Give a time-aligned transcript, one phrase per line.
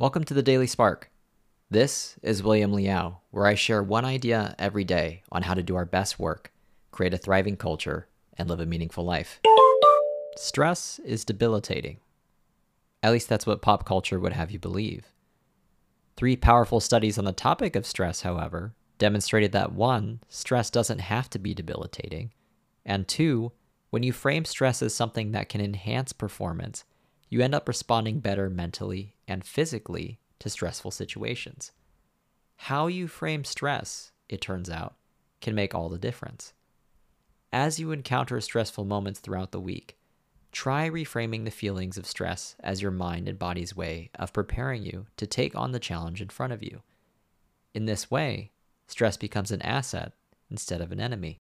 [0.00, 1.10] Welcome to the Daily Spark.
[1.72, 5.74] This is William Liao, where I share one idea every day on how to do
[5.74, 6.52] our best work,
[6.92, 8.06] create a thriving culture,
[8.36, 9.40] and live a meaningful life.
[10.36, 11.98] Stress is debilitating.
[13.02, 15.06] At least that's what pop culture would have you believe.
[16.16, 21.28] Three powerful studies on the topic of stress, however, demonstrated that one, stress doesn't have
[21.30, 22.32] to be debilitating,
[22.86, 23.50] and two,
[23.90, 26.84] when you frame stress as something that can enhance performance,
[27.28, 31.72] you end up responding better mentally and physically to stressful situations.
[32.56, 34.96] How you frame stress, it turns out,
[35.40, 36.52] can make all the difference.
[37.52, 39.96] As you encounter stressful moments throughout the week,
[40.52, 45.06] try reframing the feelings of stress as your mind and body's way of preparing you
[45.16, 46.82] to take on the challenge in front of you.
[47.74, 48.50] In this way,
[48.86, 50.12] stress becomes an asset
[50.50, 51.38] instead of an enemy.